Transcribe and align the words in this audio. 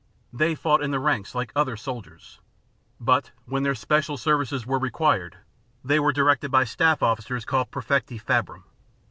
They 0.33 0.55
fought 0.55 0.81
in 0.81 0.89
the 0.89 0.99
ranks 0.99 1.35
like 1.35 1.51
other 1.55 1.77
soldiers; 1.77 2.39
but, 2.99 3.29
when 3.45 3.61
their 3.61 3.75
special 3.75 4.17
services 4.17 4.65
were 4.65 4.79
required, 4.79 5.37
they 5.85 5.99
were 5.99 6.11
directed 6.11 6.49
by 6.49 6.63
staff 6.63 7.03
officers 7.03 7.45
called 7.45 7.69
praefecti 7.69 8.19
fabrum. 8.19 8.63